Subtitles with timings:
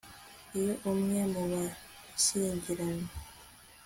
[0.57, 3.09] Iyo umwe mu bashyingiranywe